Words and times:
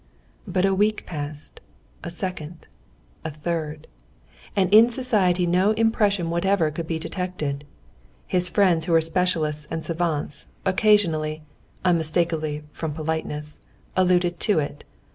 But 0.47 0.65
a 0.65 0.73
week 0.73 1.05
passed, 1.05 1.59
a 2.03 2.09
second, 2.09 2.65
a 3.23 3.29
third, 3.29 3.85
and 4.55 4.73
in 4.73 4.89
society 4.89 5.45
no 5.45 5.73
impression 5.73 6.31
whatever 6.31 6.71
could 6.71 6.87
be 6.87 6.97
detected. 6.97 7.65
His 8.25 8.49
friends 8.49 8.87
who 8.87 8.93
were 8.93 9.01
specialists 9.01 9.67
and 9.69 9.83
savants, 9.83 10.47
occasionally—unmistakably 10.65 12.63
from 12.71 12.93
politeness—alluded 12.93 14.39
to 14.39 14.57
it. 14.57 14.83